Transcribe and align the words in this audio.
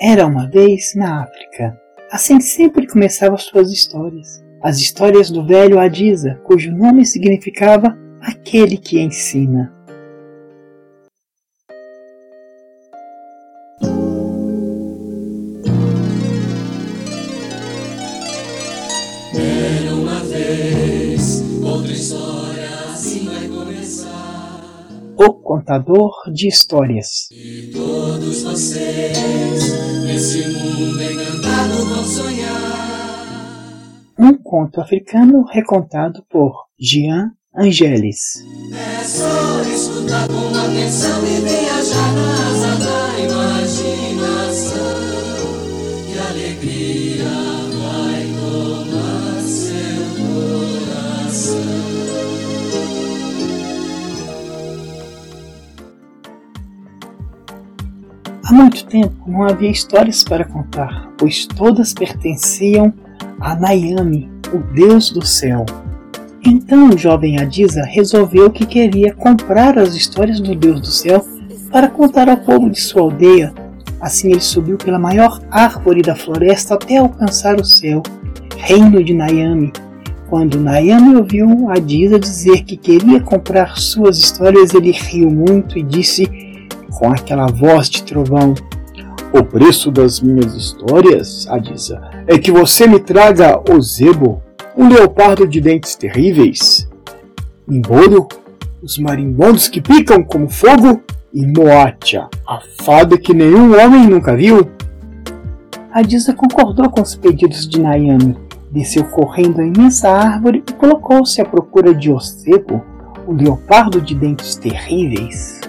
Era 0.00 0.26
uma 0.26 0.48
vez 0.48 0.94
na 0.94 1.24
África. 1.24 1.76
Assim 2.08 2.40
sempre 2.40 2.86
começavam 2.86 3.36
suas 3.36 3.72
histórias. 3.72 4.40
As 4.62 4.78
histórias 4.78 5.28
do 5.28 5.44
velho 5.44 5.78
Adiza, 5.78 6.40
cujo 6.44 6.70
nome 6.70 7.04
significava 7.04 7.98
aquele 8.20 8.76
que 8.76 9.00
ensina. 9.00 9.74
Contador 25.48 26.12
de 26.30 26.46
histórias. 26.46 27.26
E 27.32 27.70
todos 27.72 28.42
vocês 28.42 30.04
Nesse 30.04 30.46
mundo 30.46 31.02
encantado 31.02 31.86
vão 31.86 32.04
sonhar. 32.04 32.52
Um 34.18 34.34
conto 34.34 34.82
africano 34.82 35.46
recontado 35.50 36.22
por 36.28 36.66
Jean 36.78 37.30
Angelis. 37.56 38.44
É 38.74 39.02
só 39.02 39.62
escutar 39.62 40.28
com 40.28 40.54
atenção 40.54 41.26
e 41.26 41.40
viajar 41.40 41.67
Há 58.48 58.52
muito 58.54 58.86
tempo 58.86 59.14
não 59.26 59.42
havia 59.42 59.70
histórias 59.70 60.24
para 60.24 60.42
contar, 60.42 61.12
pois 61.18 61.44
todas 61.44 61.92
pertenciam 61.92 62.94
a 63.38 63.54
Nayami, 63.54 64.26
o 64.54 64.58
deus 64.72 65.10
do 65.10 65.22
céu. 65.22 65.66
Então 66.42 66.88
o 66.88 66.96
jovem 66.96 67.38
Adisa 67.38 67.82
resolveu 67.84 68.50
que 68.50 68.64
queria 68.64 69.12
comprar 69.12 69.78
as 69.78 69.94
histórias 69.94 70.40
do 70.40 70.54
deus 70.54 70.80
do 70.80 70.86
céu 70.86 71.22
para 71.70 71.90
contar 71.90 72.26
ao 72.26 72.38
povo 72.38 72.70
de 72.70 72.80
sua 72.80 73.02
aldeia. 73.02 73.52
Assim 74.00 74.30
ele 74.30 74.40
subiu 74.40 74.78
pela 74.78 74.98
maior 74.98 75.42
árvore 75.50 76.00
da 76.00 76.16
floresta 76.16 76.72
até 76.72 76.96
alcançar 76.96 77.60
o 77.60 77.64
céu, 77.66 78.02
reino 78.56 79.04
de 79.04 79.12
Nayami. 79.12 79.74
Quando 80.30 80.58
Nayami 80.58 81.16
ouviu 81.16 81.68
Adisa 81.68 82.18
dizer 82.18 82.64
que 82.64 82.78
queria 82.78 83.20
comprar 83.20 83.76
suas 83.76 84.16
histórias, 84.16 84.72
ele 84.72 84.90
riu 84.90 85.30
muito 85.30 85.78
e 85.78 85.82
disse 85.82 86.47
com 86.96 87.10
aquela 87.10 87.46
voz 87.46 87.88
de 87.88 88.02
trovão: 88.02 88.54
O 89.32 89.44
preço 89.44 89.90
das 89.90 90.20
minhas 90.20 90.54
histórias, 90.54 91.46
Adisa, 91.48 92.00
é 92.26 92.38
que 92.38 92.50
você 92.50 92.86
me 92.86 93.00
traga 93.00 93.60
o 93.70 93.80
Zebo, 93.80 94.42
um 94.76 94.88
leopardo 94.88 95.46
de 95.46 95.60
dentes 95.60 95.94
terríveis, 95.94 96.88
Imboro, 97.68 98.28
os 98.82 98.98
marimbondos 98.98 99.68
que 99.68 99.80
picam 99.80 100.22
como 100.22 100.48
fogo, 100.48 101.02
e 101.34 101.46
Moatia, 101.46 102.28
a 102.46 102.60
fada 102.82 103.18
que 103.18 103.34
nenhum 103.34 103.78
homem 103.78 104.06
nunca 104.06 104.34
viu. 104.34 104.70
Adisa 105.92 106.32
concordou 106.32 106.88
com 106.88 107.02
os 107.02 107.14
pedidos 107.14 107.68
de 107.68 107.80
Nayami, 107.80 108.36
desceu 108.70 109.04
correndo 109.04 109.60
a 109.60 109.66
imensa 109.66 110.08
árvore 110.08 110.62
e 110.68 110.72
colocou-se 110.72 111.40
à 111.40 111.44
procura 111.44 111.94
de 111.94 112.10
Ocebo, 112.10 112.82
o 113.26 113.32
leopardo 113.32 114.00
de 114.00 114.14
dentes 114.14 114.54
terríveis. 114.56 115.60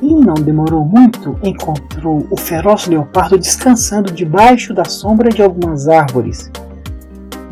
E 0.00 0.14
não 0.14 0.34
demorou 0.34 0.84
muito, 0.84 1.36
encontrou 1.42 2.26
o 2.30 2.36
feroz 2.36 2.86
leopardo 2.86 3.36
descansando 3.36 4.12
debaixo 4.12 4.72
da 4.72 4.84
sombra 4.84 5.28
de 5.28 5.42
algumas 5.42 5.88
árvores. 5.88 6.50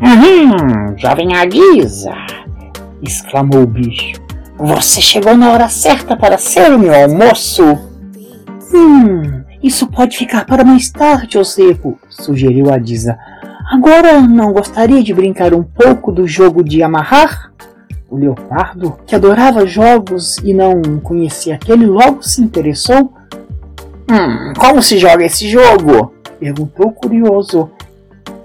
Uhum, 0.01 0.97
jovem 0.97 1.35
Alisa! 1.35 2.13
exclamou 3.01 3.63
o 3.63 3.67
bicho. 3.67 4.21
Você 4.57 5.01
chegou 5.01 5.35
na 5.35 5.51
hora 5.51 5.69
certa 5.69 6.15
para 6.15 6.37
ser 6.37 6.71
o 6.71 6.79
meu 6.79 6.93
almoço! 6.93 7.63
Hum, 8.73 9.43
isso 9.61 9.87
pode 9.87 10.17
ficar 10.17 10.45
para 10.45 10.63
mais 10.63 10.89
tarde, 10.89 11.37
Osepo, 11.37 11.99
sugeriu 12.09 12.71
a 12.71 12.77
Disa. 12.77 13.17
Agora 13.71 14.21
não 14.21 14.53
gostaria 14.53 15.03
de 15.03 15.13
brincar 15.13 15.53
um 15.53 15.63
pouco 15.63 16.11
do 16.11 16.25
jogo 16.25 16.63
de 16.63 16.81
amarrar? 16.81 17.51
O 18.09 18.15
leopardo, 18.15 18.95
que 19.05 19.15
adorava 19.15 19.65
jogos 19.67 20.37
e 20.37 20.53
não 20.53 20.99
conhecia 21.03 21.55
aquele, 21.55 21.85
logo 21.85 22.21
se 22.23 22.41
interessou. 22.41 23.11
Hum, 24.09 24.53
como 24.57 24.81
se 24.81 24.97
joga 24.97 25.25
esse 25.25 25.47
jogo? 25.49 26.13
perguntou 26.39 26.91
curioso. 26.91 27.69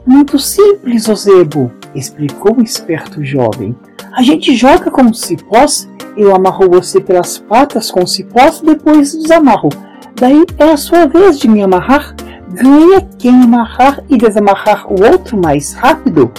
Muito 0.05 0.39
simples, 0.39 1.09
Ozebo, 1.09 1.71
explicou 1.95 2.57
o 2.59 2.63
esperto 2.63 3.25
jovem. 3.25 3.77
A 4.13 4.23
gente 4.23 4.55
joga 4.55 4.91
com 4.91 5.13
cipós, 5.15 5.89
eu 6.17 6.35
amarro 6.35 6.69
você 6.69 7.01
pelas 7.01 7.39
patas 7.39 7.91
com 7.91 8.05
cipós, 8.07 8.61
depois 8.61 9.15
desamarro. 9.15 9.69
Daí 10.17 10.45
é 10.59 10.73
a 10.73 10.77
sua 10.77 11.07
vez 11.07 11.39
de 11.39 11.49
me 11.49 11.63
amarrar. 11.63 12.15
Ganha 12.51 13.01
quem 13.19 13.43
amarrar 13.43 14.03
e 14.11 14.19
desamarrar 14.19 14.93
o 14.93 15.03
outro 15.03 15.41
mais 15.41 15.73
rápido. 15.73 16.31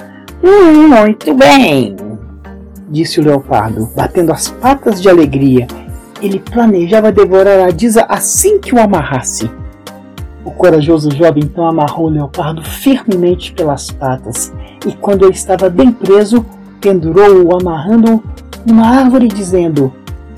Hum, 0.44 0.90
muito 0.90 1.34
bem, 1.34 1.96
disse 2.94 3.20
o 3.20 3.24
leopardo, 3.24 3.90
batendo 3.96 4.32
as 4.32 4.50
patas 4.50 5.02
de 5.02 5.10
alegria. 5.10 5.68
Ele 6.22 6.40
planejava 6.40 7.12
devorar 7.12 7.68
a 7.68 7.72
Disa 7.72 8.06
assim 8.08 8.60
que 8.60 8.74
o 8.74 8.80
amarrasse. 8.80 9.50
O 10.46 10.52
corajoso 10.52 11.10
jovem 11.12 11.44
então 11.44 11.68
amarrou 11.68 12.06
o 12.06 12.10
leopardo 12.10 12.64
firmemente 12.64 13.52
pelas 13.54 13.90
patas 13.90 14.54
e, 14.86 14.92
quando 14.92 15.26
ele 15.26 15.34
estava 15.34 15.70
bem 15.70 15.92
preso, 15.92 16.46
pendurou-o 16.80 17.56
amarrando-o 17.60 18.24
numa 18.66 18.88
árvore, 18.88 19.28
dizendo: 19.28 19.92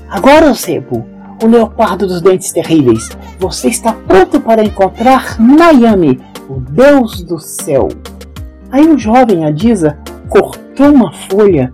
Agora, 0.08 0.52
Zebo, 0.54 1.04
o 1.42 1.46
leopardo 1.46 2.06
dos 2.06 2.22
dentes 2.22 2.52
terríveis, 2.52 3.10
você 3.38 3.68
está 3.68 3.92
pronto 3.92 4.40
para 4.40 4.64
encontrar 4.64 5.38
Nayami, 5.38 6.20
o 6.48 6.54
deus 6.60 7.22
do 7.22 7.38
céu. 7.38 7.88
Aí 8.70 8.86
o 8.88 8.98
jovem 8.98 9.44
Adisa 9.44 9.98
cortou 10.28 10.90
uma 10.92 11.12
folha 11.12 11.72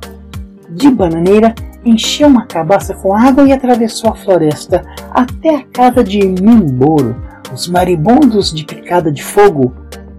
de 0.75 0.91
bananeira, 0.91 1.55
encheu 1.85 2.29
uma 2.29 2.47
cabaça 2.47 2.95
com 2.95 3.15
água 3.15 3.47
e 3.47 3.53
atravessou 3.53 4.11
a 4.11 4.15
floresta 4.15 4.85
até 5.11 5.57
a 5.57 5.65
casa 5.65 6.03
de 6.03 6.19
Mimboro, 6.21 7.17
os 7.53 7.69
maribondos 7.69 8.53
de 8.53 8.65
picada 8.65 9.11
de 9.11 9.23
fogo. 9.23 9.75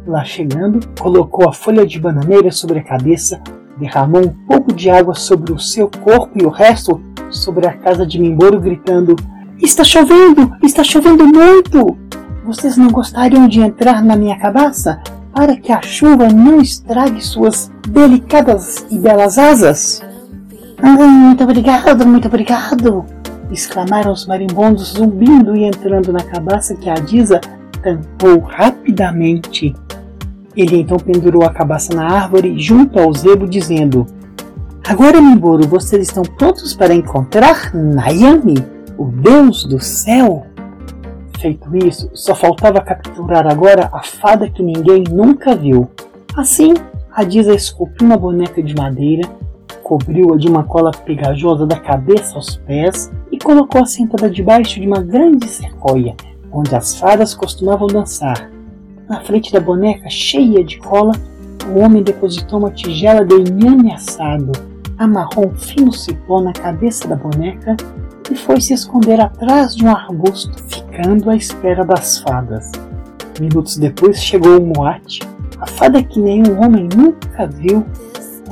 Lá 0.06 0.24
chegando, 0.24 0.80
colocou 1.00 1.48
a 1.48 1.54
folha 1.54 1.86
de 1.86 2.00
bananeira 2.00 2.52
sobre 2.52 2.80
a 2.80 2.84
cabeça, 2.84 3.42
derramou 3.78 4.22
um 4.22 4.34
pouco 4.48 4.74
de 4.74 4.90
água 4.90 5.16
sobre 5.16 5.54
o 5.54 5.60
seu 5.60 5.90
corpo 5.90 6.32
e 6.36 6.46
o 6.46 6.50
resto 6.50 7.02
sobre 7.30 7.66
a 7.66 7.74
casa 7.74 8.06
de 8.06 8.20
Mimboro, 8.20 8.60
gritando: 8.60 9.16
Está 9.60 9.84
chovendo! 9.84 10.56
Está 10.62 10.84
chovendo 10.84 11.26
muito! 11.26 11.98
Vocês 12.46 12.76
não 12.76 12.90
gostariam 12.90 13.48
de 13.48 13.62
entrar 13.62 14.04
na 14.04 14.18
minha 14.18 14.38
cabaça 14.38 15.02
para 15.34 15.56
que 15.56 15.72
a 15.72 15.82
chuva 15.82 16.28
não 16.28 16.60
estrague 16.60 17.22
suas 17.22 17.72
delicadas 17.88 18.86
e 18.92 19.00
belas 19.00 19.38
asas? 19.38 20.02
Muito 20.92 21.44
obrigado, 21.44 22.06
muito 22.06 22.28
obrigado! 22.28 23.06
exclamaram 23.54 24.12
os 24.12 24.26
marimbondos, 24.26 24.94
zumbindo 24.94 25.56
e 25.56 25.64
entrando 25.64 26.12
na 26.12 26.24
cabaça 26.24 26.76
que 26.76 26.90
a 26.90 26.96
Disa 26.96 27.40
tampou 27.82 28.40
rapidamente. 28.40 29.74
Ele 30.56 30.78
então 30.78 30.98
pendurou 30.98 31.44
a 31.44 31.54
cabaça 31.54 31.94
na 31.94 32.06
árvore 32.06 32.60
junto 32.60 33.00
ao 33.00 33.14
zebo, 33.14 33.48
dizendo: 33.48 34.06
Agora, 34.88 35.22
Mimboro, 35.22 35.68
vocês 35.68 36.08
estão 36.08 36.24
prontos 36.24 36.74
para 36.74 36.94
encontrar 36.94 37.74
Nayami, 37.74 38.56
o 38.98 39.06
deus 39.06 39.66
do 39.66 39.80
céu? 39.80 40.46
Feito 41.40 41.76
isso, 41.76 42.10
só 42.14 42.34
faltava 42.34 42.80
capturar 42.82 43.48
agora 43.48 43.90
a 43.92 44.02
fada 44.04 44.50
que 44.50 44.64
ninguém 44.64 45.04
nunca 45.10 45.56
viu. 45.56 45.90
Assim, 46.38 46.74
a 47.12 47.24
Disa 47.24 47.54
esculpiu 47.54 48.08
uma 48.08 48.18
boneca 48.18 48.62
de 48.64 48.74
madeira 48.76 49.28
cobriu-a 49.84 50.38
de 50.38 50.48
uma 50.48 50.64
cola 50.64 50.92
pegajosa 50.92 51.68
da 51.68 51.80
cabeça 51.80 52.36
aos 52.36 52.56
pés 52.56 53.12
e 53.32 53.38
colocou-a 53.38 53.86
sentada 53.86 54.30
debaixo 54.30 54.80
de 54.80 54.88
uma 54.88 55.02
grande 55.02 55.48
sequoia, 55.48 56.16
onde 56.52 56.74
as 56.74 56.96
fadas 56.98 57.36
costumavam 57.36 57.88
dançar. 57.88 58.50
Na 59.08 59.20
frente 59.22 59.52
da 59.52 59.60
boneca, 59.60 60.10
cheia 60.10 60.64
de 60.64 60.78
cola, 60.80 61.12
o 61.68 61.80
homem 61.80 62.02
depositou 62.02 62.60
uma 62.60 62.72
tigela 62.72 63.26
de 63.26 63.36
inhame 63.36 63.92
assado, 63.92 64.52
amarrou 64.98 65.50
um 65.50 65.56
fino 65.56 65.92
cipó 65.92 66.42
na 66.42 66.54
cabeça 66.54 67.08
da 67.08 67.16
boneca 67.16 67.76
e 68.32 68.36
foi 68.36 68.62
se 68.62 68.74
esconder 68.74 69.20
atrás 69.20 69.76
de 69.76 69.86
um 69.86 69.90
arbusto, 69.90 70.52
ficando 70.68 71.30
à 71.30 71.36
espera 71.36 71.84
das 71.84 72.20
fadas. 72.20 72.72
Minutos 73.40 73.78
depois 73.78 74.24
chegou 74.24 74.60
o 74.60 74.66
Moate, 74.66 75.20
a 75.60 75.68
fada 75.68 76.02
que 76.04 76.20
nenhum 76.20 76.62
homem 76.64 76.88
nunca 76.96 77.48
viu 77.48 77.86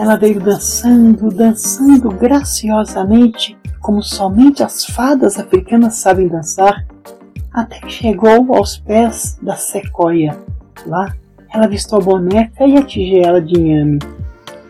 ela 0.02 0.16
veio 0.16 0.40
dançando, 0.40 1.30
dançando 1.30 2.10
graciosamente, 2.10 3.56
como 3.80 4.02
somente 4.02 4.64
as 4.64 4.84
fadas 4.84 5.38
africanas 5.38 5.98
sabem 5.98 6.28
dançar. 6.28 6.88
até 7.54 7.80
que 7.82 7.92
chegou 7.92 8.56
aos 8.56 8.78
pés 8.80 9.38
da 9.44 9.56
sequoia. 9.56 10.36
Lá, 10.88 11.14
ela 11.54 11.66
avistou 11.66 12.00
a 12.00 12.04
boneca 12.04 12.66
e 12.66 12.78
a 12.78 12.82
tigela 12.82 13.40
de 13.40 13.60
inhame. 13.60 14.00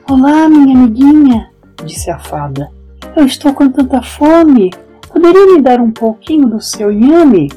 Olá, 0.09 0.49
minha 0.49 0.75
amiguinha, 0.75 1.49
disse 1.85 2.11
a 2.11 2.19
fada. 2.19 2.69
Eu 3.15 3.25
estou 3.25 3.53
com 3.53 3.69
tanta 3.69 4.01
fome. 4.01 4.69
Poderia 5.07 5.53
me 5.53 5.61
dar 5.61 5.79
um 5.79 5.91
pouquinho 5.91 6.49
do 6.49 6.59
seu 6.59 6.91
inhame? 6.91 7.49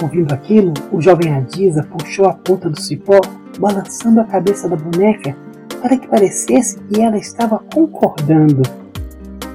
Ouvindo 0.00 0.32
aquilo, 0.32 0.72
o 0.92 1.00
jovem 1.00 1.34
Adisa 1.34 1.82
puxou 1.82 2.26
a 2.26 2.34
ponta 2.34 2.70
do 2.70 2.80
cipó, 2.80 3.18
balançando 3.58 4.20
a 4.20 4.24
cabeça 4.24 4.68
da 4.68 4.76
boneca 4.76 5.34
para 5.80 5.96
que 5.96 6.08
parecesse 6.08 6.78
que 6.80 7.00
ela 7.00 7.16
estava 7.16 7.60
concordando. 7.72 8.62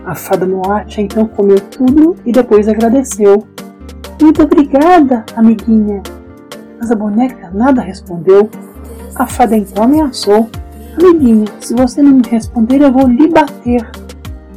A 0.05 0.15
fada 0.15 0.45
Moacha 0.45 1.01
então 1.01 1.27
comeu 1.27 1.59
tudo 1.59 2.15
e 2.25 2.31
depois 2.31 2.67
agradeceu. 2.67 3.45
Muito 4.21 4.43
obrigada, 4.43 5.25
amiguinha. 5.35 6.01
Mas 6.79 6.91
a 6.91 6.95
boneca 6.95 7.51
nada 7.53 7.81
respondeu. 7.81 8.49
A 9.15 9.27
fada 9.27 9.55
então 9.55 9.83
ameaçou. 9.83 10.49
Amiguinha, 10.99 11.45
se 11.59 11.73
você 11.73 12.01
não 12.01 12.13
me 12.13 12.27
responder, 12.27 12.81
eu 12.81 12.91
vou 12.91 13.07
lhe 13.07 13.27
bater. 13.27 13.87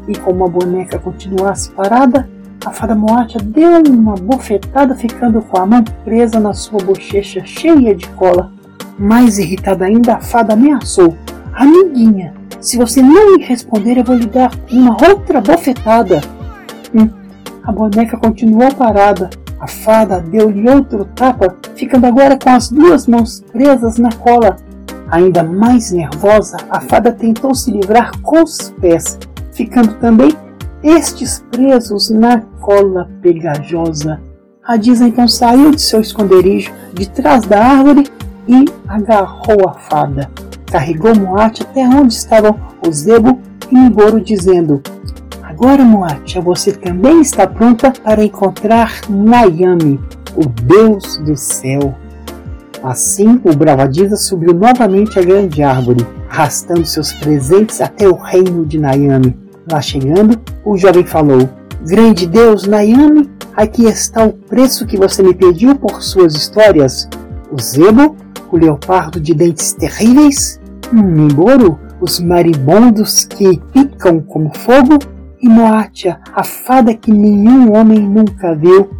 E 0.08 0.16
como 0.16 0.44
a 0.44 0.48
boneca 0.48 0.98
continuasse 0.98 1.70
parada, 1.70 2.28
a 2.64 2.70
fada 2.70 2.94
Moacha 2.94 3.38
deu 3.38 3.82
uma 3.86 4.14
bofetada, 4.14 4.94
ficando 4.94 5.42
com 5.42 5.58
a 5.58 5.66
mão 5.66 5.84
presa 6.04 6.40
na 6.40 6.54
sua 6.54 6.82
bochecha 6.82 7.44
cheia 7.44 7.94
de 7.94 8.08
cola. 8.10 8.50
Mais 8.98 9.38
irritada 9.38 9.84
ainda, 9.84 10.14
a 10.14 10.20
fada 10.20 10.54
ameaçou: 10.54 11.14
Amiguinha, 11.54 12.34
se 12.60 12.76
você 12.76 13.00
não 13.00 13.36
me 13.36 13.44
responder, 13.44 13.98
eu 13.98 14.04
vou 14.04 14.16
lhe 14.16 14.26
dar 14.26 14.50
uma 14.72 14.96
outra 15.08 15.40
bofetada. 15.40 16.20
Hum, 16.92 17.08
a 17.62 17.70
boneca 17.70 18.16
continuou 18.16 18.74
parada. 18.74 19.30
A 19.60 19.68
fada 19.68 20.20
deu-lhe 20.20 20.68
outro 20.68 21.04
tapa, 21.14 21.56
ficando 21.76 22.06
agora 22.06 22.36
com 22.36 22.50
as 22.50 22.70
duas 22.70 23.06
mãos 23.06 23.40
presas 23.52 23.98
na 23.98 24.10
cola. 24.12 24.56
Ainda 25.10 25.44
mais 25.44 25.92
nervosa, 25.92 26.56
a 26.68 26.80
fada 26.80 27.12
tentou 27.12 27.54
se 27.54 27.70
livrar 27.70 28.10
com 28.20 28.42
os 28.42 28.70
pés, 28.80 29.16
ficando 29.52 29.94
também 29.94 30.32
estes 30.82 31.44
presos 31.52 32.10
na 32.10 32.40
cola 32.60 33.08
pegajosa. 33.22 34.20
A 34.66 34.76
Disa 34.76 35.06
então 35.06 35.28
saiu 35.28 35.70
de 35.70 35.80
seu 35.80 36.00
esconderijo 36.00 36.72
de 36.92 37.08
trás 37.08 37.44
da 37.44 37.62
árvore 37.64 38.08
e 38.48 38.64
agarrou 38.88 39.68
a 39.68 39.74
fada 39.74 40.28
carregou 40.74 41.14
Moate 41.14 41.62
até 41.62 41.86
onde 41.86 42.14
estavam 42.14 42.58
o 42.84 42.92
Zebo 42.92 43.38
e 43.70 43.76
Migoro, 43.76 44.20
dizendo: 44.20 44.82
Agora, 45.40 45.84
Moate, 45.84 46.40
você 46.40 46.72
também 46.72 47.20
está 47.20 47.46
pronta 47.46 47.92
para 47.92 48.24
encontrar 48.24 49.00
Nayami, 49.08 50.00
o 50.34 50.44
Deus 50.44 51.18
do 51.18 51.36
céu. 51.36 51.94
Assim, 52.82 53.40
o 53.44 53.54
Bravadiza 53.54 54.16
subiu 54.16 54.52
novamente 54.52 55.16
a 55.16 55.22
grande 55.22 55.62
árvore, 55.62 56.04
arrastando 56.28 56.84
seus 56.84 57.12
presentes 57.12 57.80
até 57.80 58.08
o 58.08 58.16
reino 58.16 58.66
de 58.66 58.76
Nayami. 58.76 59.36
Lá 59.70 59.80
chegando, 59.80 60.36
o 60.64 60.76
jovem 60.76 61.06
falou: 61.06 61.48
Grande 61.86 62.26
Deus, 62.26 62.66
Nayami, 62.66 63.30
aqui 63.54 63.84
está 63.84 64.26
o 64.26 64.32
preço 64.32 64.86
que 64.86 64.96
você 64.96 65.22
me 65.22 65.34
pediu 65.34 65.76
por 65.76 66.02
suas 66.02 66.34
histórias. 66.34 67.08
O 67.52 67.62
Zebo, 67.62 68.16
o 68.50 68.56
leopardo 68.56 69.20
de 69.20 69.32
dentes 69.32 69.72
terríveis, 69.72 70.60
Migoro, 71.02 71.78
os 72.00 72.20
maribondos 72.20 73.24
que 73.24 73.60
picam 73.72 74.20
como 74.20 74.50
fogo, 74.56 74.98
e 75.40 75.48
Moatia, 75.48 76.20
a 76.32 76.42
fada 76.42 76.94
que 76.94 77.12
nenhum 77.12 77.76
homem 77.76 78.00
nunca 78.00 78.54
viu. 78.54 78.90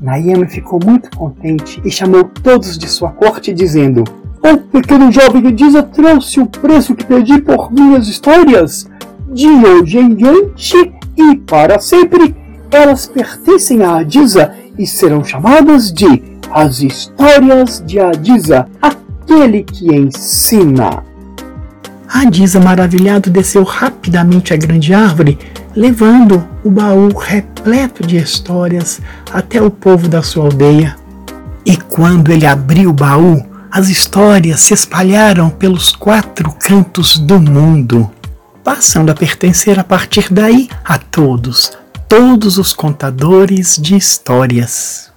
Nayama 0.00 0.46
ficou 0.46 0.78
muito 0.84 1.16
contente 1.16 1.80
e 1.84 1.90
chamou 1.90 2.24
todos 2.24 2.76
de 2.76 2.88
sua 2.88 3.10
corte, 3.10 3.52
dizendo: 3.52 4.04
O 4.42 4.58
pequeno 4.58 5.10
jovem 5.10 5.46
Ediza 5.46 5.82
trouxe 5.82 6.40
o 6.40 6.46
preço 6.46 6.94
que 6.94 7.04
pedi 7.04 7.40
por 7.40 7.72
minhas 7.72 8.06
histórias. 8.08 8.88
De 9.32 9.48
hoje 9.48 9.98
em 9.98 10.14
diante 10.14 10.92
e 11.16 11.36
para 11.36 11.78
sempre, 11.78 12.34
elas 12.70 13.06
pertencem 13.06 13.82
a 13.82 13.96
Adiza 13.96 14.54
e 14.78 14.86
serão 14.86 15.24
chamadas 15.24 15.92
de 15.92 16.22
As 16.50 16.80
Histórias 16.80 17.82
de 17.86 17.98
Adiza, 17.98 18.66
aquele 18.80 19.62
que 19.62 19.94
ensina. 19.94 21.11
Adisa, 22.12 22.60
maravilhado, 22.60 23.30
desceu 23.30 23.64
rapidamente 23.64 24.52
a 24.52 24.56
grande 24.56 24.92
árvore, 24.92 25.38
levando 25.74 26.46
o 26.62 26.70
baú 26.70 27.08
repleto 27.16 28.06
de 28.06 28.18
histórias 28.18 29.00
até 29.32 29.62
o 29.62 29.70
povo 29.70 30.08
da 30.08 30.22
sua 30.22 30.44
aldeia. 30.44 30.94
E 31.64 31.74
quando 31.74 32.30
ele 32.30 32.44
abriu 32.44 32.90
o 32.90 32.92
baú, 32.92 33.42
as 33.70 33.88
histórias 33.88 34.60
se 34.60 34.74
espalharam 34.74 35.48
pelos 35.48 35.90
quatro 35.92 36.52
cantos 36.60 37.18
do 37.18 37.40
mundo, 37.40 38.10
passando 38.62 39.08
a 39.08 39.14
pertencer 39.14 39.80
a 39.80 39.84
partir 39.84 40.30
daí 40.30 40.68
a 40.84 40.98
todos, 40.98 41.72
todos 42.06 42.58
os 42.58 42.74
contadores 42.74 43.78
de 43.80 43.96
histórias. 43.96 45.10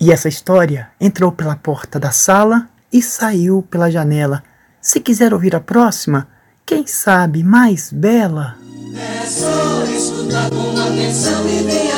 E 0.00 0.10
essa 0.10 0.30
história 0.30 0.88
entrou 0.98 1.30
pela 1.30 1.56
porta 1.56 2.00
da 2.00 2.10
sala 2.10 2.66
e 2.92 3.02
saiu 3.02 3.62
pela 3.62 3.90
janela. 3.90 4.42
Se 4.80 5.00
quiser 5.00 5.32
ouvir 5.32 5.54
a 5.54 5.60
próxima, 5.60 6.28
quem 6.64 6.86
sabe 6.86 7.42
mais 7.42 7.92
bela. 7.92 8.56
É 8.94 9.26
só 9.26 9.84
escutar 9.84 10.50
com 10.50 10.70
atenção 10.78 11.48
e 11.48 11.62
nas 11.62 11.89